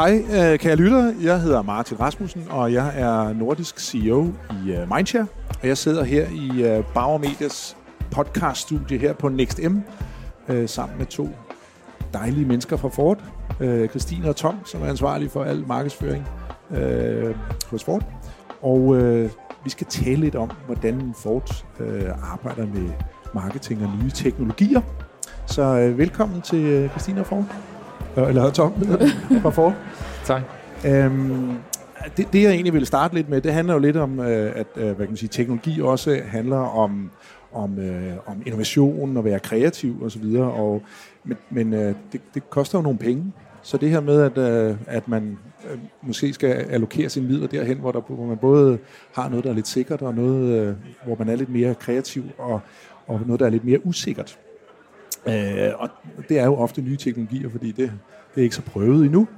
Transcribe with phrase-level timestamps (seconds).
[0.00, 1.14] Hej, øh, kære lyttere.
[1.22, 5.26] Jeg hedder Martin Rasmussen, og jeg er nordisk CEO i øh, Mindshare.
[5.62, 7.76] Og jeg sidder her i øh, Bauer Medias
[8.10, 9.78] podcaststudie her på NextM,
[10.66, 11.28] sammen med to
[12.12, 13.18] dejlige mennesker fra Ford.
[13.88, 16.28] Christine og Tom, som er ansvarlige for al markedsføring
[17.70, 18.04] hos Ford.
[18.62, 18.96] Og
[19.64, 21.64] vi skal tale lidt om, hvordan Ford
[22.22, 22.90] arbejder med
[23.34, 24.80] marketing og nye teknologier.
[25.46, 27.44] Så velkommen til Christine og Ford.
[28.16, 28.72] Eller Tom
[29.42, 29.74] fra Ford.
[30.24, 30.42] tak.
[30.86, 31.52] Øhm,
[32.16, 34.66] det, det, jeg egentlig vil starte lidt med, det handler jo lidt om, øh, at
[34.76, 37.10] øh, hvad kan man sige, teknologi også handler om,
[37.52, 40.24] om, øh, om innovation og være kreativ osv.
[40.36, 40.82] Og,
[41.24, 43.32] men men øh, det, det koster jo nogle penge.
[43.62, 45.38] Så det her med, at, øh, at man
[45.70, 48.78] øh, måske skal allokere sine midler derhen, hvor, der, hvor man både
[49.14, 50.74] har noget, der er lidt sikkert, og noget, øh,
[51.04, 52.60] hvor man er lidt mere kreativ, og,
[53.06, 54.38] og noget, der er lidt mere usikkert.
[55.26, 55.88] Øh, og
[56.28, 57.92] det er jo ofte nye teknologier, fordi det,
[58.34, 59.28] det er ikke så prøvet endnu.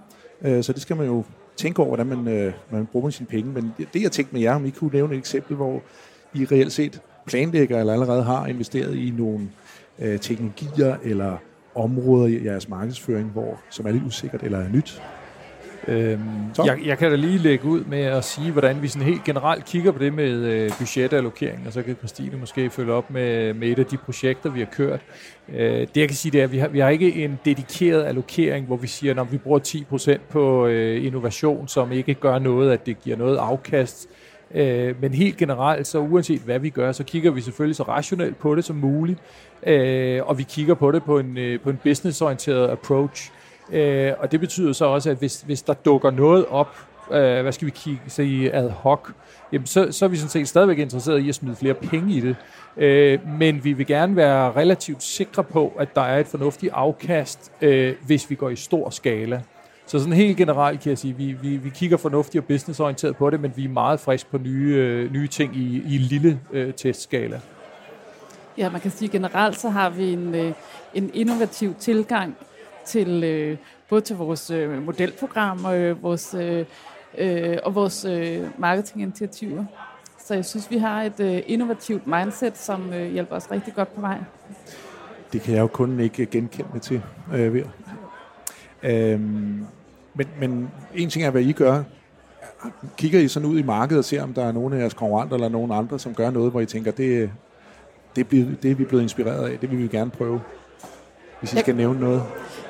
[0.43, 1.25] Øh, så det skal man jo
[1.57, 3.53] tænke over, hvordan man, øh, man bruger sine penge.
[3.53, 5.83] Men det, jeg tænkte med jer, om I kunne nævne et eksempel, hvor
[6.35, 9.49] I reelt set planlægger eller allerede har investeret i nogle
[9.99, 11.37] øh, teknologier eller
[11.75, 15.03] områder i jeres markedsføring, hvor, som er lidt usikkert eller er nyt.
[15.89, 16.21] Øhm,
[16.67, 19.65] jeg, jeg kan da lige lægge ud med at sige, hvordan vi sådan helt generelt
[19.65, 23.69] kigger på det med øh, budgetallokering, og så kan Christine måske følge op med, med
[23.69, 25.01] et af de projekter, vi har kørt.
[25.49, 28.05] Øh, det jeg kan sige, det er, at vi har, vi har ikke en dedikeret
[28.05, 32.73] allokering, hvor vi siger, når vi bruger 10% på øh, innovation, som ikke gør noget,
[32.73, 34.09] at det giver noget afkast.
[34.55, 38.39] Øh, men helt generelt, så uanset hvad vi gør, så kigger vi selvfølgelig så rationelt
[38.39, 39.19] på det som muligt,
[39.67, 43.33] øh, og vi kigger på det på en, øh, på en businessorienteret approach.
[43.73, 46.77] Øh, og det betyder så også, at hvis, hvis der dukker noget op,
[47.11, 49.09] øh, hvad skal vi kigge i ad hoc,
[49.53, 52.21] jamen så, så er vi sådan set stadigvæk interesseret i at smide flere penge i
[52.21, 52.37] det.
[52.77, 57.53] Øh, men vi vil gerne være relativt sikre på, at der er et fornuftigt afkast,
[57.61, 59.43] øh, hvis vi går i stor skala.
[59.87, 63.31] Så sådan helt generelt kan jeg sige, vi, vi, vi kigger fornuftigt og businessorienteret på
[63.31, 66.41] det, men vi er meget friske på nye, øh, nye ting i, i en lille
[66.53, 67.41] øh, testskala.
[68.59, 70.53] Ja, man kan sige generelt, så har vi en, øh,
[70.95, 72.37] en innovativ tilgang
[72.87, 73.57] til øh,
[73.89, 76.65] både til vores øh, modelprogram og øh, vores øh,
[77.19, 79.65] øh, og vores øh, marketinginitiativer.
[80.25, 83.95] Så jeg synes, vi har et øh, innovativt mindset, som øh, hjælper os rigtig godt
[83.95, 84.19] på vej.
[85.33, 87.03] Det kan jeg jo kun ikke genkende til.
[87.35, 87.65] Øh, ved.
[88.83, 89.67] Øhm,
[90.15, 91.83] men, men en ting er, hvad I gør.
[92.97, 95.35] Kigger I sådan ud i markedet og ser, om der er nogen af jeres konkurrenter
[95.35, 97.31] eller nogen andre, som gør noget, hvor I tænker, det,
[98.17, 100.41] det, bliver, det er vi blevet inspireret af, det vil vi gerne prøve,
[101.43, 102.23] hvis I jeg, skal nævne noget?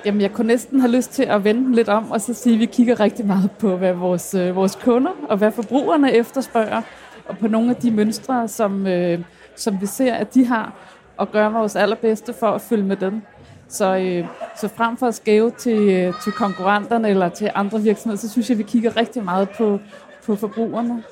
[0.05, 2.61] Jamen, jeg kunne næsten have lyst til at vende lidt om, og så sige, at
[2.61, 6.83] vi kigger rigtig meget på, hvad vores, øh, vores kunder og hvad forbrugerne efterspørger,
[7.29, 9.21] og på nogle af de mønstre, som, øh,
[9.57, 10.73] som vi ser, at de har,
[11.17, 13.23] og gør vores allerbedste for at følge med dem.
[13.69, 14.27] Så, øh,
[14.61, 18.51] så frem for at skæve til, øh, til konkurrenterne eller til andre virksomheder, så synes
[18.51, 19.79] jeg, at vi kigger rigtig meget på,
[20.27, 21.03] på forbrugerne.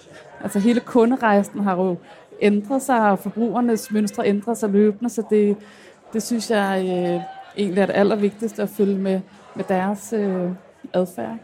[0.42, 1.96] Altså hele kunderejsen har jo
[2.42, 5.56] ændret sig, og forbrugernes mønstre ændrer sig løbende, så det,
[6.12, 9.20] det synes jeg øh, egentlig er det allervigtigste at følge med,
[9.54, 10.50] med deres øh,
[10.94, 11.36] adfærd.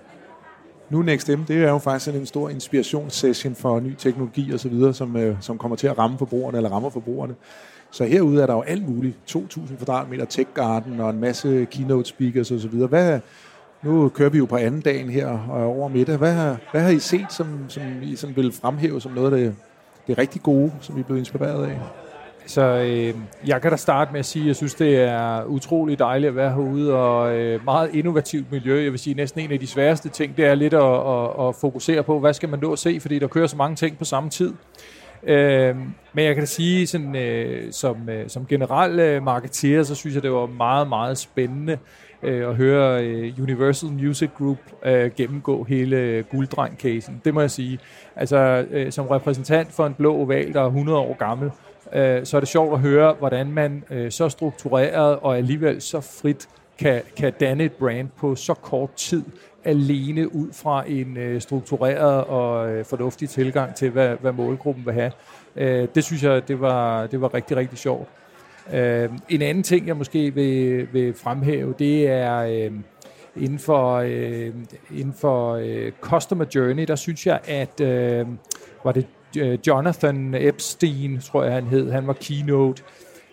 [0.91, 4.95] Nu NextM, det er jo faktisk en stor inspirationssession for ny teknologi og så videre,
[4.95, 7.35] som, øh, som kommer til at ramme forbrugerne eller rammer forbrugerne.
[7.91, 9.17] Så herude er der jo alt muligt.
[9.31, 12.89] 2.000 kvadratmeter tech garden og en masse keynote speakers og så videre.
[12.89, 13.21] Hvad,
[13.83, 16.17] nu kører vi jo på anden dagen her og over middag.
[16.17, 19.55] Hvad, hvad har I set, som, som I sådan vil fremhæve som noget af det,
[20.07, 21.79] det rigtig gode, som I er blevet inspireret af?
[22.47, 23.15] Så øh,
[23.47, 26.37] jeg kan da starte med at sige, at jeg synes, det er utrolig dejligt at
[26.37, 28.83] være herude, og øh, meget innovativt miljø.
[28.83, 31.55] Jeg vil sige, næsten en af de sværeste ting, det er lidt at, at, at
[31.55, 34.05] fokusere på, hvad skal man nå at se, fordi der kører så mange ting på
[34.05, 34.53] samme tid.
[35.23, 35.77] Øh,
[36.13, 40.15] men jeg kan da sige, sådan, øh, som, øh, som generel øh, marketeer, så synes
[40.15, 41.79] jeg, det var meget, meget spændende
[42.23, 47.21] øh, at høre øh, Universal Music Group øh, gennemgå hele gulddreng-casen.
[47.25, 47.79] Det må jeg sige.
[48.17, 51.51] Altså, øh, som repræsentant for en blå oval, der er 100 år gammel,
[51.93, 56.01] øh, så er det sjovt at høre, hvordan man øh, så struktureret og alligevel så
[56.01, 56.49] frit
[56.79, 59.23] kan, kan danne et brand på så kort tid,
[59.65, 64.95] alene ud fra en øh, struktureret og øh, fornuftig tilgang til, hvad, hvad målgruppen vil
[64.95, 65.13] have.
[65.57, 68.09] Øh, det synes jeg, det var, det var rigtig, rigtig sjovt.
[68.73, 72.73] Øh, en anden ting, jeg måske vil, vil fremhæve, det er øh,
[73.37, 74.55] inden for, øh,
[74.95, 78.27] inden for øh, Customer Journey, der synes jeg, at øh,
[78.85, 79.07] var det
[79.37, 82.83] Øh, Jonathan Epstein, tror jeg han hed, han var keynote.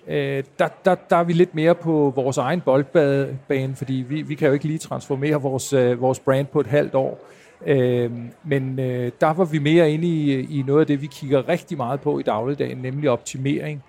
[0.07, 4.35] Øh, der, der, der er vi lidt mere på vores egen boldbane, fordi vi, vi
[4.35, 7.19] kan jo ikke lige transformere vores, øh, vores brand på et halvt år.
[7.65, 8.11] Øh,
[8.44, 11.77] men øh, der var vi mere inde i, i noget af det, vi kigger rigtig
[11.77, 13.83] meget på i dagligdagen, nemlig optimering.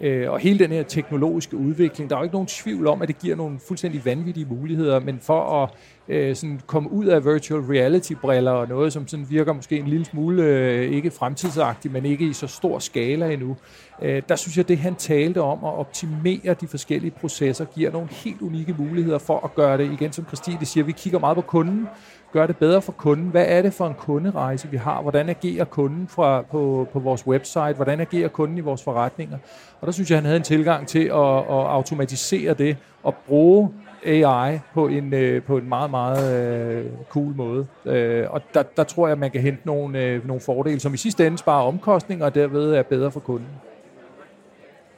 [0.00, 3.08] Øh, og hele den her teknologiske udvikling, der er jo ikke nogen tvivl om, at
[3.08, 5.70] det giver nogle fuldstændig vanvittige muligheder, men for at
[6.08, 10.04] øh, sådan komme ud af virtual reality-briller og noget, som sådan virker måske en lille
[10.04, 13.56] smule øh, ikke fremtidsagtigt, men ikke i så stor skala endnu,
[14.02, 18.08] øh, der synes jeg, det han talte om at optimere de forskellige processer, giver nogle
[18.10, 21.42] helt unikke muligheder for at gøre det, igen som Christine siger, vi kigger meget på
[21.42, 21.88] kunden,
[22.32, 23.26] gør det bedre for kunden.
[23.28, 25.02] Hvad er det for en kunderejse, vi har?
[25.02, 27.72] Hvordan agerer kunden fra, på, på vores website?
[27.72, 29.38] Hvordan agerer kunden i vores forretninger?
[29.80, 33.70] Og der synes jeg, han havde en tilgang til at, at automatisere det og bruge
[34.04, 37.66] AI på en, øh, på en meget, meget øh, cool måde.
[37.84, 40.96] Øh, og der, der tror jeg, at man kan hente nogle, nogle fordele, som i
[40.96, 43.48] sidste ende sparer omkostninger, og derved er bedre for kunden.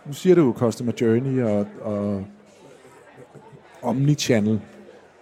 [0.06, 2.25] Nu siger du Customer Journey og, og
[3.82, 4.61] Omnichannel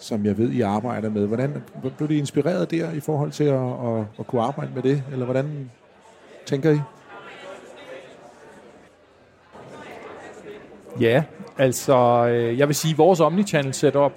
[0.01, 1.27] som jeg ved, I arbejder med.
[1.27, 1.63] Hvordan
[1.97, 5.05] blev det inspireret der i forhold til at, at, at kunne arbejde med det?
[5.13, 5.71] Eller hvordan
[6.47, 6.79] tænker I?
[11.01, 11.23] Ja,
[11.59, 14.13] altså øh, jeg vil sige, vores omnichannel setup,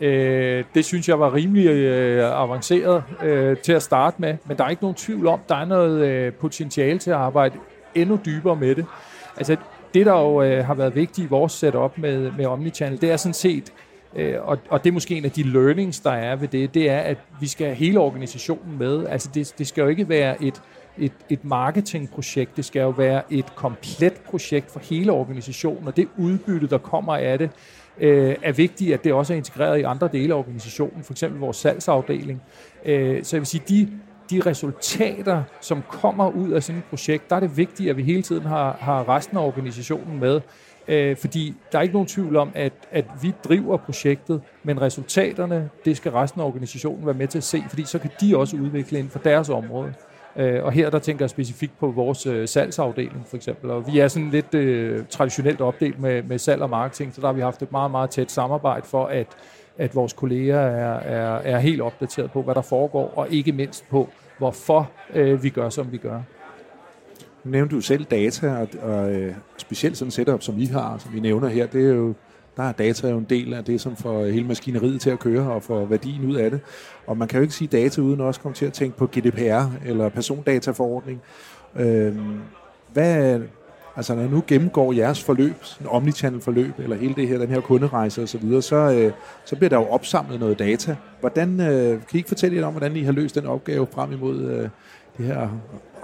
[0.00, 4.64] øh, det synes jeg var rimelig øh, avanceret øh, til at starte med, men der
[4.64, 7.58] er ikke nogen tvivl om, der er noget øh, potentiale til at arbejde
[7.94, 8.86] endnu dybere med det.
[9.36, 9.56] Altså
[9.94, 13.16] det, der jo øh, har været vigtigt i vores setup med, med omnichannel, det er
[13.16, 13.72] sådan set,
[14.16, 16.90] Øh, og, og det er måske en af de learnings, der er ved det, det
[16.90, 19.06] er, at vi skal have hele organisationen med.
[19.06, 20.62] Altså det, det skal jo ikke være et,
[20.98, 26.08] et, et marketingprojekt, det skal jo være et komplet projekt for hele organisationen, og det
[26.16, 27.50] udbytte, der kommer af det,
[28.00, 31.40] øh, er vigtigt, at det også er integreret i andre dele af organisationen, for eksempel
[31.40, 32.42] vores salgsafdeling.
[32.84, 33.88] Øh, så jeg vil sige, de,
[34.30, 38.02] de resultater, som kommer ud af sådan et projekt, der er det vigtigt, at vi
[38.02, 40.40] hele tiden har, har resten af organisationen med.
[40.88, 45.70] Øh, fordi der er ikke nogen tvivl om, at, at vi driver projektet, men resultaterne,
[45.84, 48.56] det skal resten af organisationen være med til at se, fordi så kan de også
[48.56, 49.94] udvikle inden for deres område.
[50.36, 53.70] Øh, og her der tænker jeg specifikt på vores øh, salgsafdeling for eksempel.
[53.70, 57.26] Og vi er sådan lidt øh, traditionelt opdelt med, med salg og marketing, så der
[57.26, 59.26] har vi haft et meget, meget tæt samarbejde for, at,
[59.78, 63.88] at vores kolleger er, er, er helt opdateret på, hvad der foregår, og ikke mindst
[63.90, 64.08] på,
[64.38, 66.20] hvorfor øh, vi gør, som vi gør.
[67.48, 70.98] Nu nævnte du selv data, og, og øh, specielt sådan et setup, som I har,
[70.98, 72.14] som vi nævner her, det er jo,
[72.56, 75.52] der er data jo en del af det, som får hele maskineriet til at køre
[75.52, 76.60] og får værdien ud af det.
[77.06, 79.86] Og man kan jo ikke sige data uden også komme til at tænke på GDPR
[79.86, 81.20] eller persondataforordning.
[81.76, 82.16] Øh,
[82.92, 83.40] hvad,
[83.96, 87.60] altså når nu gennemgår jeres forløb, en omnichannel forløb, eller hele det her, den her
[87.60, 89.12] kunderejse osv., så, videre, så, øh,
[89.44, 90.96] så bliver der jo opsamlet noget data.
[91.20, 94.12] Hvordan, øh, kan I ikke fortælle lidt om, hvordan I har løst den opgave frem
[94.12, 94.68] imod øh,
[95.18, 95.48] det her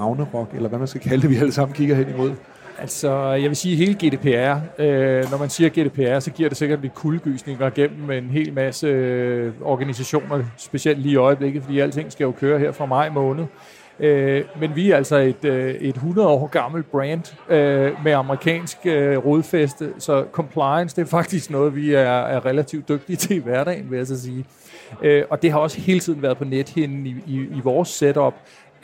[0.01, 2.35] Ragnarok, eller hvad man skal kalde det, vi alle sammen kigger hen imod?
[2.79, 6.81] Altså, jeg vil sige, hele GDPR, øh, når man siger GDPR, så giver det sikkert
[6.81, 12.25] lidt kuldegysninger gennem en hel masse øh, organisationer, specielt lige i øjeblikket, fordi alting skal
[12.25, 13.45] jo køre her fra maj måned.
[14.01, 18.79] Øh, men vi er altså et, øh, et 100 år gammelt brand øh, med amerikansk
[18.85, 23.41] øh, rodfæste, så compliance, det er faktisk noget, vi er, er relativt dygtige til i
[23.41, 24.45] hverdagen, vil jeg så sige.
[25.03, 28.35] Øh, og det har også hele tiden været på nethinden i, i, i vores setup,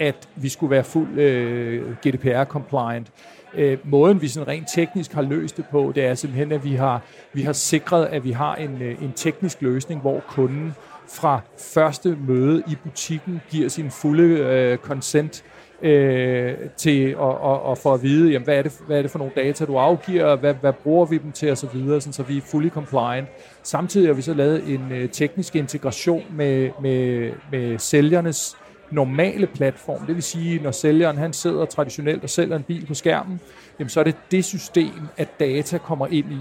[0.00, 3.11] at vi skulle være fuld øh, GDPR-compliant.
[3.55, 6.75] Øh, måden, vi sådan rent teknisk har løst det på, det er simpelthen, at vi
[6.75, 7.02] har,
[7.32, 10.75] vi har sikret, at vi har en, øh, en teknisk løsning, hvor kunden
[11.08, 15.44] fra første møde i butikken giver sin fulde øh, consent
[15.82, 19.11] øh, til at, og, og for at vide, jamen, hvad, er det, hvad er det
[19.11, 22.12] for nogle data, du afgiver, hvad, hvad bruger vi dem til osv., så, videre, sådan,
[22.12, 23.29] så vi er fully compliant.
[23.62, 28.56] Samtidig har vi så lavet en øh, teknisk integration med, med, med sælgernes
[28.91, 30.06] normale platform.
[30.06, 33.41] Det vil sige, når sælgeren han sidder traditionelt og sælger en bil på skærmen,
[33.79, 36.39] jamen så er det det system, at data kommer ind i.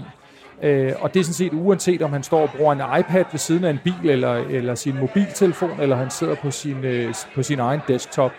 [0.62, 3.38] Øh, og det er sådan set uanset, om han står og bruger en iPad ved
[3.38, 7.42] siden af en bil, eller, eller sin mobiltelefon, eller han sidder på sin, øh, på
[7.42, 8.32] sin egen desktop.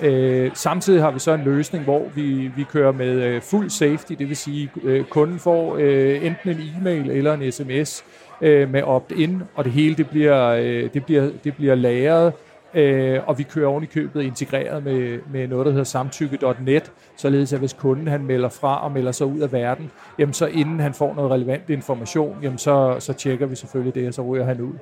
[0.00, 4.12] Øh, samtidig har vi så en løsning, hvor vi, vi kører med øh, fuld safety,
[4.12, 8.04] det vil sige, øh, kunden får øh, enten en e-mail eller en sms
[8.40, 12.32] øh, med opt-in, og det hele det bliver, øh, det bliver, det bliver lagret
[12.74, 17.52] Øh, og vi kører oven i købet integreret med, med noget, der hedder samtykke.net, således
[17.52, 20.80] at hvis kunden han melder fra og melder sig ud af verden, jamen så inden
[20.80, 24.44] han får noget relevant information, jamen så, så tjekker vi selvfølgelig det, og så ryger
[24.44, 24.72] han ud.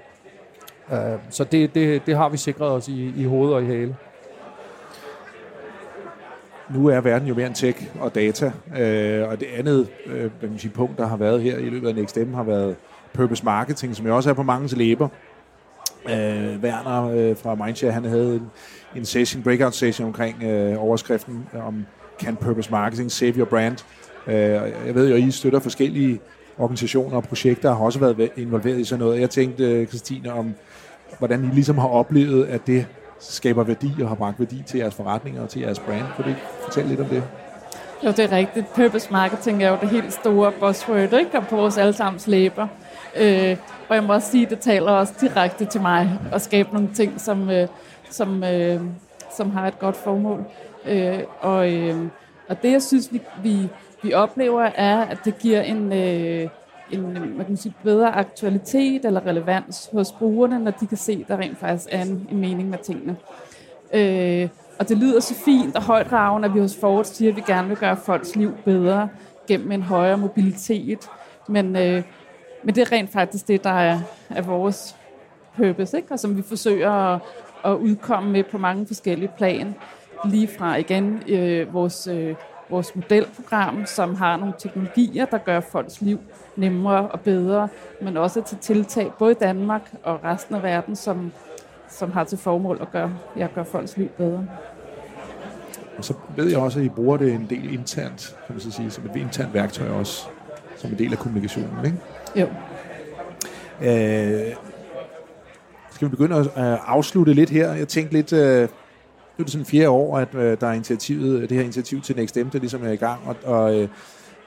[0.93, 3.97] Øh, så det, det, det har vi sikret os i, i hoved og i hale.
[6.75, 10.73] Nu er verden jo mere end tech og data, øh, og det andet øh, sige,
[10.73, 12.77] punkt, der har været her i løbet af NextM, har været
[13.13, 15.09] purpose marketing, som jo også er på mange læber.
[16.11, 18.51] Øh, Werner øh, fra Mindshare, han havde en,
[18.97, 21.87] en session, breakout session omkring øh, overskriften om
[22.21, 23.77] Can Purpose Marketing Save Your Brand.
[24.27, 24.35] Øh,
[24.87, 26.21] jeg ved jo, at I støtter forskellige
[26.59, 29.21] organisationer og projekter, har også været involveret i sådan noget.
[29.21, 30.55] Jeg tænkte, øh, Christine, om
[31.19, 32.87] hvordan I ligesom har oplevet, at det
[33.19, 36.05] skaber værdi og har bragt værdi til jeres forretninger og til jeres brand.
[36.17, 37.23] Kan du ikke fortælle lidt om det?
[38.05, 38.75] Jo, det er rigtigt.
[38.75, 41.39] Purpose marketing er jo det helt store buzzword, ikke?
[41.39, 42.69] Og på vores allesammens læber.
[43.17, 43.57] Øh,
[43.89, 46.89] og jeg må også sige, at det taler også direkte til mig at skabe nogle
[46.95, 47.69] ting, som, øh,
[48.11, 48.81] som, øh,
[49.37, 50.45] som har et godt formål.
[50.87, 51.97] Øh, og, øh,
[52.49, 53.69] og det, jeg synes, vi, vi,
[54.03, 56.49] vi oplever, er, at det giver en, øh,
[56.91, 61.29] en man kan sige, bedre aktualitet eller relevans hos brugerne, når de kan se, at
[61.29, 63.17] der rent faktisk er en, en mening med tingene.
[63.95, 67.37] Øh, og det lyder så fint og højt raven, at vi hos Ford siger, at
[67.37, 69.09] vi gerne vil gøre folks liv bedre
[69.49, 71.11] gennem en højere mobilitet.
[71.49, 72.03] Men, øh,
[72.65, 73.99] men det er rent faktisk det, der er,
[74.31, 74.97] er vores
[75.57, 76.13] purpose, ikke?
[76.13, 77.21] og som vi forsøger at,
[77.65, 79.75] at udkomme med på mange forskellige plan.
[80.25, 82.35] Lige fra igen øh, vores, øh,
[82.71, 86.21] vores modelprogram, som har nogle teknologier, der gør folks liv
[86.57, 87.69] nemmere og bedre,
[88.03, 91.33] men også til tiltag både i Danmark og resten af verden, som,
[91.99, 94.47] som har til formål at gøre, ja, gøre folks liv bedre.
[95.99, 98.71] Og så ved jeg også, at I bruger det en del internt, kan man så
[98.71, 100.27] sige, som et internt værktøj også,
[100.77, 101.99] som en del af kommunikationen, ikke?
[102.37, 102.47] Jo.
[103.81, 104.55] Øh,
[105.91, 106.49] skal vi begynde at
[106.87, 107.73] afslutte lidt her?
[107.73, 111.51] Jeg tænkte lidt, øh, nu er det sådan fjerde år, at øh, der er initiativet,
[111.51, 113.89] det her initiativ til NextM, der ligesom er i gang, og, og øh,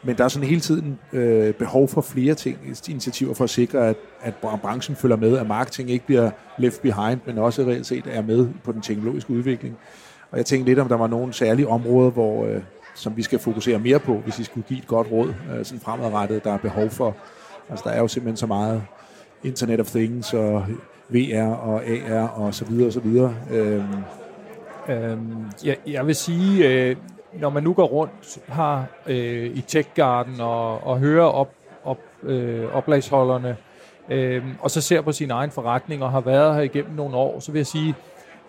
[0.03, 2.57] men der er sådan hele tiden øh, behov for flere ting,
[2.89, 7.19] initiativer for at sikre, at, at branchen følger med, at marketing ikke bliver left behind,
[7.25, 9.77] men også reelt set er med på den teknologiske udvikling.
[10.31, 12.61] Og jeg tænkte lidt, om der var nogle særlige områder, hvor, øh,
[12.95, 15.79] som vi skal fokusere mere på, hvis vi skulle give et godt råd øh, sådan
[15.79, 17.15] fremadrettet, der er behov for.
[17.69, 18.83] Altså der er jo simpelthen så meget
[19.43, 20.65] Internet of Things og
[21.09, 23.35] VR og AR og så videre og så videre.
[23.51, 23.83] Øhm.
[24.89, 26.95] Øhm, jeg, jeg vil sige, øh,
[27.33, 31.99] når man nu går rundt her øh, i Tech Garden og, og hører op, op,
[32.23, 33.57] øh, oplagsholderne,
[34.09, 37.39] øh, og så ser på sin egen forretning og har været her igennem nogle år,
[37.39, 37.95] så vil jeg sige,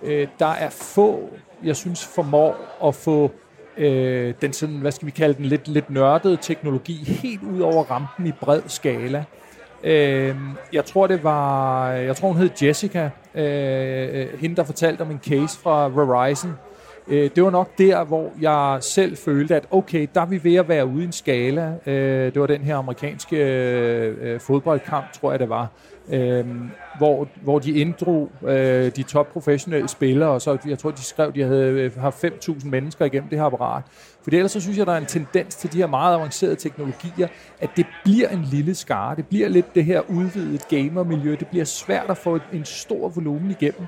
[0.02, 1.28] øh, der er få,
[1.64, 3.30] jeg synes, formår at få
[3.76, 7.84] øh, den sådan, hvad skal vi kalde den, lidt, lidt nørdede teknologi helt ud over
[7.84, 9.24] rampen i bred skala.
[9.84, 10.36] Øh,
[10.72, 15.10] jeg tror, det var, jeg tror, hun hed Jessica, øh, øh hende, der fortalte om
[15.10, 16.58] en case fra Verizon,
[17.10, 20.54] Øh, det var nok der, hvor jeg selv følte, at okay, der er vi ved
[20.54, 21.74] at være ude i en skala.
[21.86, 25.68] Øh, det var den her amerikanske øh, øh fodboldkamp, tror jeg det var,
[26.08, 26.46] øh,
[26.98, 31.32] hvor, hvor de inddrog øh, de top professionelle spillere, og så jeg tror, de skrev,
[31.34, 33.82] de havde øh, haft 5.000 mennesker igennem det her apparat.
[34.22, 37.28] For ellers så synes jeg, der er en tendens til de her meget avancerede teknologier,
[37.60, 39.16] at det bliver en lille skare.
[39.16, 41.36] Det bliver lidt det her udvidede gamermiljø.
[41.40, 43.86] Det bliver svært at få en stor volumen igennem.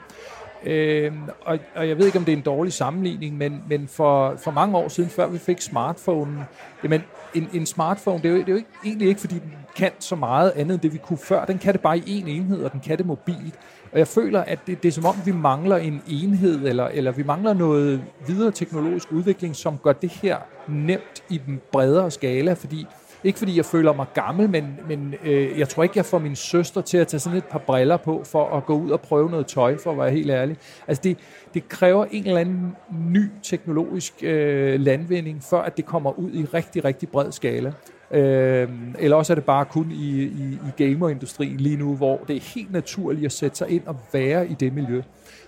[0.66, 4.36] Øh, og, og jeg ved ikke, om det er en dårlig sammenligning, men, men for,
[4.36, 6.38] for mange år siden, før vi fik smartphonen,
[6.82, 7.02] jamen
[7.34, 9.90] en, en smartphone, det er, jo, det er jo ikke, egentlig ikke, fordi den kan
[9.98, 11.44] så meget andet end det, vi kunne før.
[11.44, 13.54] Den kan det bare i én enhed, og den kan det mobilt.
[13.92, 17.12] Og jeg føler, at det, det er som om, vi mangler en enhed, eller, eller
[17.12, 20.36] vi mangler noget videre teknologisk udvikling, som gør det her
[20.68, 22.86] nemt i den bredere skala, fordi
[23.24, 26.36] ikke fordi jeg føler mig gammel, men, men øh, jeg tror ikke, jeg får min
[26.36, 29.30] søster til at tage sådan et par briller på, for at gå ud og prøve
[29.30, 30.56] noget tøj, for at være helt ærlig.
[30.88, 31.18] Altså det,
[31.54, 36.44] det kræver en eller anden ny teknologisk øh, landvinding, før at det kommer ud i
[36.44, 37.72] rigtig, rigtig bred skala.
[38.10, 42.36] Øh, eller også er det bare kun i, i, i gamerindustrien lige nu, hvor det
[42.36, 45.02] er helt naturligt at sætte sig ind og være i det miljø.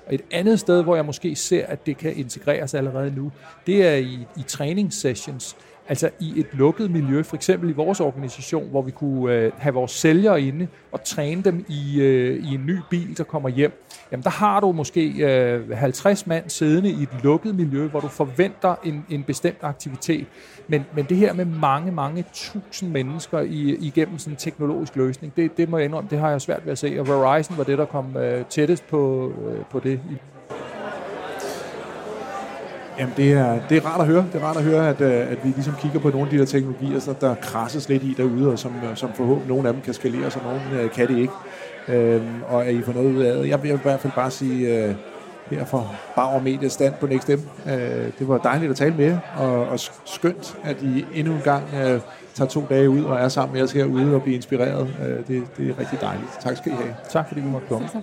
[0.07, 3.33] Og et andet sted, hvor jeg måske ser, at det kan integreres allerede nu,
[3.67, 5.57] det er i, i træningssessions.
[5.89, 9.75] Altså i et lukket miljø, for eksempel i vores organisation, hvor vi kunne øh, have
[9.75, 13.85] vores sælgere inde og træne dem i, øh, i en ny bil, der kommer hjem.
[14.13, 18.09] Jamen der har du måske øh, 50 mand siddende i et lukket miljø, hvor du
[18.09, 20.27] forventer en, en bestemt aktivitet.
[20.69, 25.37] Men, men det her med mange, mange tusind mennesker i, igennem sådan en teknologisk løsning,
[25.37, 27.01] det, det må jeg indrømme, det har jeg svært ved at se.
[27.01, 30.01] Og Verizon var det, der kom øh, tættest på, øh, på det
[32.99, 34.27] Jamen, det er, det er rart at høre.
[34.33, 36.39] Det er rart at høre, at, øh, at vi ligesom kigger på nogle af de
[36.39, 39.75] der teknologier, så der krasses lidt i derude, og som, øh, som forhåbentlig nogle af
[39.75, 41.33] dem kan skalere, så nogle uh, kan det ikke.
[41.89, 43.49] Øhm, og er I får noget ud af det?
[43.49, 44.95] Jeg vil i hvert fald bare sige, uh,
[45.51, 45.85] her fra
[46.17, 47.73] Bauer Media stand på NextM, uh,
[48.19, 51.65] det var dejligt at tale med jer, og, og skønt, at I endnu en gang
[51.73, 52.01] uh,
[52.35, 54.83] tager to dage ud og er sammen med os herude og bliver inspireret.
[54.83, 56.31] Uh, det, det er rigtig dejligt.
[56.41, 56.95] Tak skal I have.
[57.11, 57.89] Tak fordi vi måtte komme.
[57.89, 58.03] Tak.